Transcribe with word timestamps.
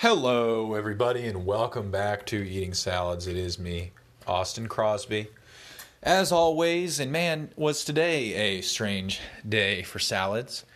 Hello, 0.00 0.74
everybody, 0.74 1.26
and 1.26 1.46
welcome 1.46 1.90
back 1.90 2.26
to 2.26 2.46
Eating 2.46 2.74
Salads. 2.74 3.26
It 3.26 3.38
is 3.38 3.58
me, 3.58 3.92
Austin 4.26 4.66
Crosby. 4.66 5.28
As 6.02 6.30
always, 6.30 7.00
and 7.00 7.10
man, 7.10 7.48
was 7.56 7.82
today 7.82 8.34
a 8.34 8.60
strange 8.60 9.22
day 9.48 9.82
for 9.82 9.98
salads. 9.98 10.66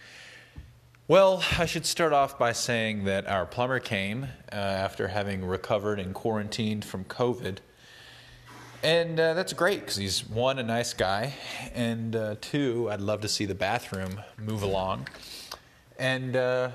Well, 1.06 1.44
I 1.58 1.66
should 1.66 1.84
start 1.84 2.14
off 2.14 2.38
by 2.38 2.52
saying 2.52 3.04
that 3.04 3.26
our 3.26 3.44
plumber 3.44 3.78
came 3.78 4.28
uh, 4.50 4.54
after 4.54 5.08
having 5.08 5.44
recovered 5.44 6.00
and 6.00 6.14
quarantined 6.14 6.86
from 6.86 7.04
COVID. 7.04 7.58
And 8.82 9.20
uh, 9.20 9.34
that's 9.34 9.52
great 9.52 9.80
because 9.80 9.96
he's 9.96 10.26
one, 10.26 10.58
a 10.58 10.62
nice 10.62 10.94
guy, 10.94 11.34
and 11.74 12.16
uh, 12.16 12.36
two, 12.40 12.88
I'd 12.90 13.02
love 13.02 13.20
to 13.20 13.28
see 13.28 13.44
the 13.44 13.54
bathroom 13.54 14.22
move 14.38 14.62
along. 14.62 15.08
And 15.98 16.36
uh, 16.36 16.70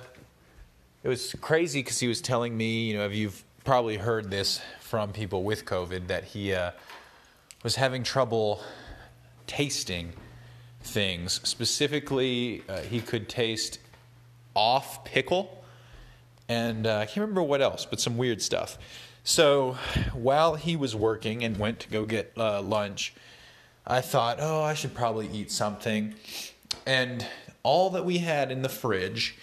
it 1.05 1.07
was 1.07 1.35
crazy 1.39 1.83
because 1.83 1.99
he 1.99 2.07
was 2.07 2.19
telling 2.19 2.57
me, 2.57 2.85
you 2.85 2.97
know, 2.97 3.07
you've 3.07 3.43
probably 3.63 3.95
heard 3.95 4.31
this 4.31 4.59
from 4.80 5.11
people 5.11 5.43
with 5.43 5.63
COVID, 5.63 6.07
that 6.07 6.23
he 6.23 6.52
uh, 6.52 6.71
was 7.63 7.75
having 7.75 8.02
trouble 8.02 8.59
tasting 9.45 10.13
things. 10.81 11.39
Specifically, 11.44 12.63
uh, 12.67 12.80
he 12.80 13.02
could 13.02 13.30
taste 13.30 13.77
off 14.55 15.05
pickle, 15.05 15.63
and 16.49 16.88
uh, 16.88 16.97
I 16.97 17.05
can't 17.05 17.17
remember 17.17 17.44
what 17.44 17.61
else, 17.61 17.85
but 17.85 18.02
some 18.02 18.17
weird 18.17 18.41
stuff. 18.41 18.80
So 19.23 19.77
while 20.13 20.55
he 20.55 20.75
was 20.75 20.95
working 20.95 21.44
and 21.44 21.58
went 21.58 21.81
to 21.81 21.89
go 21.89 22.05
get 22.05 22.33
uh, 22.35 22.63
lunch, 22.63 23.13
I 23.85 24.02
thought, 24.02 24.39
oh, 24.41 24.63
I 24.63 24.73
should 24.73 24.95
probably 24.95 25.30
eat 25.31 25.52
something. 25.52 26.16
And 26.88 27.27
all 27.61 27.91
that 27.91 28.05
we 28.05 28.17
had 28.17 28.52
in 28.52 28.63
the 28.63 28.69
fridge 28.69 29.38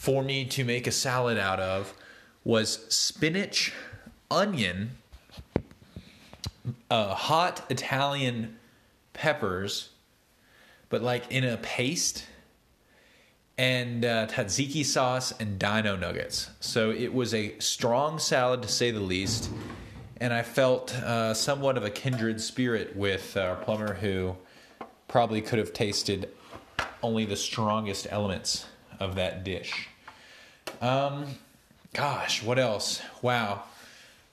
for 0.00 0.22
me 0.22 0.46
to 0.46 0.64
make 0.64 0.86
a 0.86 0.90
salad 0.90 1.36
out 1.36 1.60
of 1.60 1.92
was 2.42 2.86
spinach, 2.88 3.70
onion, 4.30 4.92
uh, 6.90 7.14
hot 7.14 7.62
Italian 7.68 8.56
peppers, 9.12 9.90
but 10.88 11.02
like 11.02 11.30
in 11.30 11.44
a 11.44 11.58
paste, 11.58 12.24
and 13.58 14.06
uh, 14.06 14.26
tzatziki 14.26 14.86
sauce 14.86 15.32
and 15.38 15.58
dino 15.58 15.96
nuggets. 15.96 16.48
So 16.60 16.90
it 16.90 17.12
was 17.12 17.34
a 17.34 17.58
strong 17.58 18.18
salad 18.18 18.62
to 18.62 18.68
say 18.68 18.90
the 18.90 19.00
least. 19.00 19.50
And 20.16 20.32
I 20.32 20.40
felt 20.40 20.94
uh, 20.94 21.34
somewhat 21.34 21.76
of 21.76 21.84
a 21.84 21.90
kindred 21.90 22.40
spirit 22.40 22.96
with 22.96 23.36
our 23.36 23.56
plumber 23.56 23.92
who 23.92 24.34
probably 25.08 25.42
could 25.42 25.58
have 25.58 25.74
tasted 25.74 26.30
only 27.02 27.26
the 27.26 27.36
strongest 27.36 28.06
elements 28.08 28.64
of 29.00 29.16
that 29.16 29.42
dish. 29.42 29.88
Um, 30.80 31.26
gosh, 31.92 32.42
what 32.42 32.58
else? 32.58 33.02
Wow. 33.22 33.64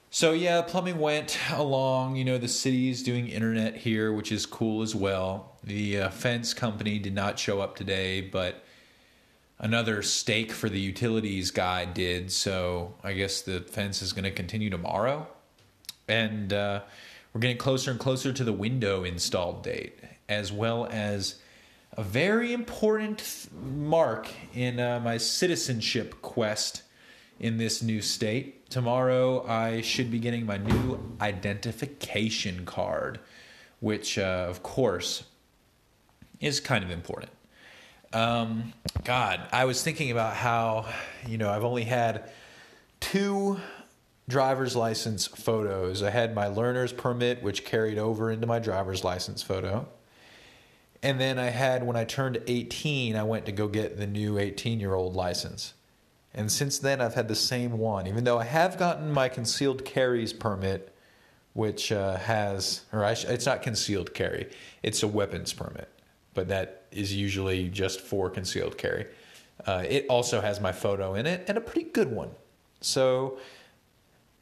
So 0.10 0.32
yeah, 0.32 0.62
plumbing 0.62 1.00
went 1.00 1.38
along. 1.52 2.16
You 2.16 2.26
know, 2.26 2.38
the 2.38 2.48
city's 2.48 3.04
doing 3.04 3.28
internet 3.28 3.76
here, 3.76 4.14
which 4.14 4.32
is 4.32 4.46
cool 4.46 4.82
as 4.82 4.96
well. 4.96 5.58
The 5.64 6.02
uh, 6.02 6.10
fence 6.10 6.54
company 6.54 7.00
did 7.00 7.14
not 7.14 7.38
show 7.38 7.60
up 7.60 7.76
today, 7.76 8.22
but 8.22 8.64
another 9.60 10.02
stake 10.02 10.52
for 10.52 10.70
the 10.70 10.80
utilities 10.80 11.52
guy 11.52 11.86
did. 11.86 12.32
So 12.32 12.94
I 13.04 13.14
guess 13.14 13.42
the 13.42 13.62
fence 13.62 14.02
is 14.02 14.14
going 14.14 14.24
to 14.24 14.32
continue 14.32 14.70
tomorrow, 14.70 15.28
and 16.08 16.54
uh, 16.54 16.82
we're 17.34 17.42
getting 17.42 17.58
closer 17.58 17.92
and 17.92 18.00
closer 18.00 18.32
to 18.32 18.44
the 18.44 18.54
window 18.54 19.04
installed 19.04 19.64
date, 19.64 20.00
as 20.30 20.52
well 20.52 20.88
as 20.90 21.36
a 21.94 22.04
very 22.04 22.54
important 22.54 23.48
mark 23.64 24.30
in 24.54 24.80
uh, 24.80 25.00
my 25.00 25.18
citizenship 25.18 26.22
quest 26.22 26.84
in 27.40 27.58
this 27.58 27.82
new 27.82 28.02
state. 28.02 28.70
Tomorrow, 28.70 29.46
I 29.48 29.82
should 29.82 30.12
be 30.12 30.20
getting 30.20 30.46
my 30.46 30.58
new 30.58 31.00
identification 31.22 32.66
card, 32.66 33.20
which, 33.80 34.18
uh, 34.18 34.46
of 34.50 34.64
course, 34.64 35.24
is 36.40 36.60
kind 36.60 36.84
of 36.84 36.92
important. 36.92 37.32
Um, 38.14 38.74
God, 39.04 39.48
I 39.52 39.66
was 39.66 39.84
thinking 39.84 40.12
about 40.12 40.36
how, 40.36 40.86
you 41.28 41.38
know, 41.38 41.50
I've 41.50 41.64
only 41.64 41.84
had 41.84 42.30
two 43.00 43.60
driver's 44.30 44.76
license 44.76 45.28
photos. 45.28 46.04
I 46.04 46.10
had 46.10 46.36
my 46.36 46.48
learner's 46.48 46.92
permit, 46.92 47.42
which 47.42 47.66
carried 47.66 47.98
over 47.98 48.32
into 48.32 48.48
my 48.48 48.60
driver's 48.60 49.04
license 49.04 49.42
photo. 49.42 49.88
And 51.08 51.22
then 51.22 51.40
I 51.40 51.52
had, 51.52 51.88
when 51.88 51.96
I 51.96 52.04
turned 52.04 52.42
18, 52.48 53.16
I 53.16 53.24
went 53.24 53.46
to 53.46 53.54
go 53.54 53.70
get 53.70 53.98
the 53.98 54.06
new 54.06 54.38
18 54.38 54.82
year 54.82 54.94
old 54.94 55.16
license. 55.16 55.74
And 56.34 56.52
since 56.52 56.80
then, 56.80 57.00
I've 57.00 57.14
had 57.14 57.30
the 57.30 57.36
same 57.36 57.78
one, 57.78 58.08
even 58.08 58.26
though 58.26 58.40
I 58.40 58.44
have 58.44 58.78
gotten 58.78 59.14
my 59.14 59.30
concealed 59.30 59.86
carries 59.86 60.34
permit, 60.34 60.94
which 61.54 61.94
uh, 61.94 62.18
has, 62.18 62.82
or 62.92 63.16
sh- 63.16 63.24
it's 63.24 63.46
not 63.46 63.62
concealed 63.62 64.14
carry, 64.14 64.50
it's 64.84 65.02
a 65.02 65.08
weapons 65.08 65.54
permit, 65.54 65.88
but 66.34 66.50
that 66.50 66.84
is 66.92 67.16
usually 67.16 67.70
just 67.70 68.02
for 68.02 68.30
concealed 68.30 68.78
carry. 68.78 69.06
Uh, 69.66 69.86
it 69.88 70.08
also 70.10 70.42
has 70.42 70.60
my 70.60 70.74
photo 70.74 71.14
in 71.14 71.26
it 71.26 71.46
and 71.48 71.58
a 71.58 71.62
pretty 71.62 71.90
good 71.90 72.12
one. 72.12 72.32
So 72.82 73.40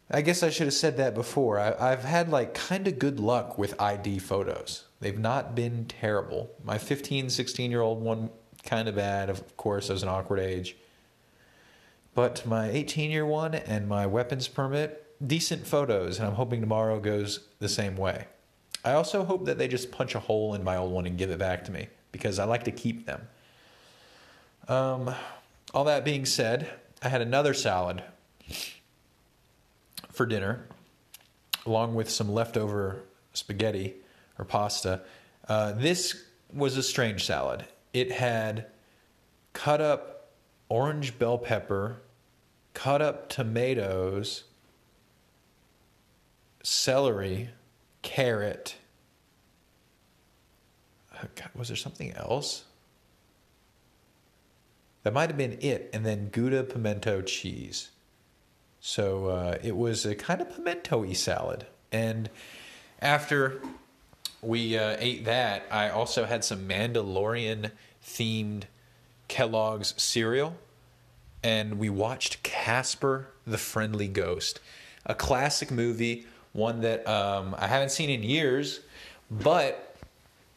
I 0.09 0.21
guess 0.21 0.43
I 0.43 0.49
should 0.49 0.67
have 0.67 0.73
said 0.73 0.97
that 0.97 1.15
before. 1.15 1.59
I, 1.59 1.75
I've 1.79 2.03
had 2.03 2.29
like 2.29 2.53
kind 2.53 2.87
of 2.87 2.99
good 2.99 3.19
luck 3.19 3.57
with 3.57 3.79
ID 3.81 4.19
photos. 4.19 4.85
They've 4.99 5.17
not 5.17 5.55
been 5.55 5.85
terrible. 5.85 6.51
My 6.63 6.77
15, 6.77 7.29
16 7.29 7.71
year 7.71 7.81
old 7.81 8.01
one, 8.01 8.29
kind 8.63 8.87
of 8.87 8.95
bad, 8.95 9.29
of 9.29 9.57
course, 9.57 9.89
as 9.89 10.03
an 10.03 10.09
awkward 10.09 10.39
age. 10.39 10.75
But 12.13 12.45
my 12.45 12.69
18 12.69 13.11
year 13.11 13.25
one 13.25 13.55
and 13.55 13.87
my 13.87 14.05
weapons 14.05 14.47
permit, 14.47 15.05
decent 15.25 15.65
photos, 15.65 16.19
and 16.19 16.27
I'm 16.27 16.35
hoping 16.35 16.61
tomorrow 16.61 16.99
goes 16.99 17.47
the 17.59 17.69
same 17.69 17.95
way. 17.95 18.25
I 18.83 18.93
also 18.93 19.25
hope 19.25 19.45
that 19.45 19.57
they 19.57 19.67
just 19.67 19.91
punch 19.91 20.13
a 20.13 20.19
hole 20.19 20.53
in 20.53 20.63
my 20.63 20.77
old 20.77 20.91
one 20.91 21.07
and 21.07 21.17
give 21.17 21.31
it 21.31 21.39
back 21.39 21.65
to 21.65 21.71
me 21.71 21.87
because 22.11 22.37
I 22.37 22.45
like 22.45 22.63
to 22.65 22.71
keep 22.71 23.07
them. 23.07 23.27
Um, 24.67 25.13
all 25.73 25.83
that 25.85 26.05
being 26.05 26.25
said, 26.25 26.69
I 27.01 27.09
had 27.09 27.21
another 27.21 27.53
salad 27.53 28.03
for 30.15 30.25
dinner, 30.25 30.65
along 31.65 31.95
with 31.95 32.09
some 32.09 32.31
leftover 32.31 33.03
spaghetti 33.33 33.95
or 34.39 34.45
pasta. 34.45 35.01
Uh, 35.47 35.73
this 35.73 36.23
was 36.53 36.77
a 36.77 36.83
strange 36.83 37.25
salad. 37.25 37.65
It 37.93 38.11
had 38.11 38.67
cut 39.53 39.81
up 39.81 40.31
orange 40.69 41.17
bell 41.19 41.37
pepper, 41.37 42.01
cut 42.73 43.01
up 43.01 43.29
tomatoes, 43.29 44.43
celery, 46.63 47.49
carrot. 48.01 48.75
Oh, 51.15 51.27
God, 51.35 51.49
was 51.55 51.69
there 51.69 51.77
something 51.77 52.11
else? 52.13 52.65
That 55.03 55.13
might 55.13 55.29
have 55.29 55.37
been 55.37 55.59
it, 55.61 55.89
and 55.93 56.05
then 56.05 56.29
Gouda 56.29 56.63
pimento 56.63 57.21
cheese. 57.21 57.91
So 58.87 59.29
uh, 59.29 59.57
it 59.63 59.75
was 59.75 60.05
a 60.05 60.13
kind 60.13 60.41
of 60.41 60.55
pimento 60.55 60.99
y 60.99 61.13
salad. 61.13 61.65
And 61.91 62.29
after 63.01 63.59
we 64.43 64.77
uh, 64.77 64.95
ate 64.99 65.25
that, 65.25 65.63
I 65.71 65.89
also 65.89 66.25
had 66.25 66.43
some 66.43 66.67
Mandalorian 66.67 67.71
themed 68.05 68.65
Kellogg's 69.27 69.95
cereal. 69.97 70.55
And 71.41 71.79
we 71.79 71.89
watched 71.89 72.43
Casper 72.43 73.29
the 73.47 73.57
Friendly 73.57 74.07
Ghost, 74.07 74.59
a 75.03 75.15
classic 75.15 75.71
movie, 75.71 76.27
one 76.53 76.81
that 76.81 77.07
um, 77.07 77.55
I 77.57 77.65
haven't 77.65 77.89
seen 77.89 78.11
in 78.11 78.21
years, 78.21 78.81
but 79.31 79.95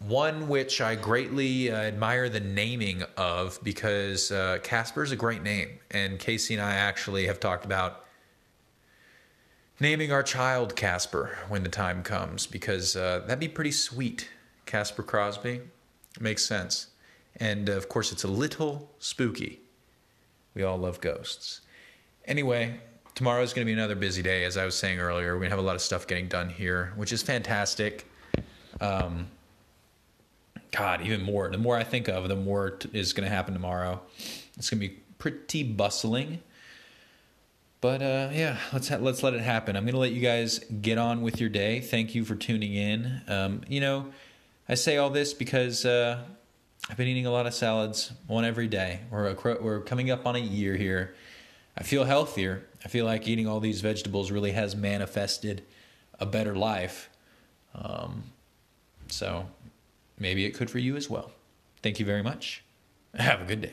one 0.01 0.49
which 0.49 0.83
I 0.83 0.97
greatly 0.97 1.71
uh, 1.71 1.77
admire 1.77 2.29
the 2.29 2.41
naming 2.41 3.05
of 3.17 3.59
because 3.63 4.31
uh, 4.31 4.59
Casper 4.63 5.03
is 5.03 5.13
a 5.13 5.17
great 5.17 5.43
name. 5.43 5.79
And 5.91 6.19
Casey 6.19 6.53
and 6.53 6.63
I 6.63 6.75
actually 6.75 7.27
have 7.27 7.41
talked 7.41 7.65
about 7.65 8.05
naming 9.81 10.13
our 10.13 10.23
child 10.23 10.75
Casper 10.75 11.39
when 11.49 11.63
the 11.63 11.69
time 11.69 12.03
comes 12.03 12.47
because 12.47 12.97
uh, 12.97 13.21
that'd 13.21 13.39
be 13.39 13.49
pretty 13.49 13.73
sweet. 13.73 14.29
Casper 14.67 15.03
Crosby 15.03 15.61
makes 16.21 16.45
sense. 16.45 16.89
And 17.37 17.71
uh, 17.71 17.75
of 17.75 17.89
course, 17.89 18.13
it's 18.13 18.25
a 18.25 18.29
little 18.29 18.91
spooky. 18.99 19.61
We 20.55 20.63
all 20.65 20.77
love 20.77 21.01
ghosts. 21.01 21.61
Anyway, 22.25 22.81
tomorrow 23.15 23.43
is 23.43 23.53
going 23.53 23.65
to 23.65 23.67
be 23.67 23.73
another 23.73 23.95
busy 23.95 24.23
day. 24.23 24.45
As 24.45 24.57
I 24.57 24.65
was 24.65 24.75
saying 24.75 24.99
earlier, 24.99 25.33
we're 25.33 25.41
going 25.41 25.51
to 25.51 25.57
have 25.57 25.59
a 25.59 25.67
lot 25.67 25.77
of 25.77 25.83
stuff 25.83 26.07
getting 26.07 26.29
done 26.29 26.51
here, 26.51 26.93
which 26.97 27.13
is 27.13 27.23
fantastic. 27.23 28.07
Um, 28.81 29.29
God, 30.73 31.01
even 31.03 31.23
more. 31.23 31.49
The 31.49 31.59
more 31.59 31.77
I 31.77 31.85
think 31.85 32.09
of, 32.09 32.29
the 32.29 32.37
more 32.37 32.71
t- 32.71 32.91
is 32.93 33.13
going 33.13 33.29
to 33.29 33.35
happen 33.35 33.55
tomorrow. 33.55 34.01
It's 34.57 34.69
going 34.69 34.81
to 34.81 34.89
be 34.89 34.99
pretty 35.19 35.63
bustling. 35.63 36.41
But 37.81 38.03
uh, 38.03 38.31
yeah, 38.33 38.57
let's 38.73 38.89
ha- 38.89 38.97
let's 38.97 39.23
let 39.23 39.35
it 39.35 39.41
happen. 39.41 39.77
I'm 39.77 39.87
gonna 39.87 39.99
let 39.99 40.13
you 40.13 40.21
guys 40.21 40.59
get 40.59 40.99
on 40.99 41.23
with 41.23 41.41
your 41.41 41.49
day. 41.49 41.81
Thank 41.81 42.15
you 42.15 42.25
for 42.25 42.35
tuning 42.35 42.75
in. 42.75 43.23
Um, 43.29 43.61
you 43.69 43.81
know, 43.81 44.07
I 44.69 44.75
say 44.75 44.97
all 44.97 45.11
this 45.11 45.33
because 45.33 45.85
uh, 45.85 46.21
I've 46.91 46.97
been 46.97 47.07
eating 47.07 47.27
a 47.27 47.31
lot 47.31 47.47
of 47.47 47.55
salads, 47.55 48.13
one 48.27 48.45
every 48.45 48.67
day. 48.67 49.01
We're 49.11 49.33
we're 49.61 49.81
coming 49.81 50.11
up 50.11 50.27
on 50.27 50.35
a 50.35 50.41
year 50.41 50.75
here. 50.77 51.15
I 51.77 51.85
feel 51.85 52.05
healthier. 52.05 52.65
I 52.85 52.89
feel 52.89 53.05
like 53.05 53.29
eating 53.29 53.47
all 53.47 53.61
these 53.61 53.81
vegetables 53.81 54.33
really 54.33 54.53
has 54.53 54.75
manifested 54.75 55.63
a 56.19 56.27
better 56.27 56.57
life. 56.57 57.09
Um, 57.75 58.25
so 59.09 59.47
maybe 60.19 60.45
it 60.45 60.51
could 60.55 60.69
for 60.71 60.79
you 60.79 60.97
as 60.97 61.09
well. 61.09 61.31
Thank 61.83 62.01
you 62.01 62.07
very 62.07 62.23
much. 62.23 62.65
Have 63.15 63.43
a 63.43 63.45
good 63.45 63.61
day. 63.61 63.67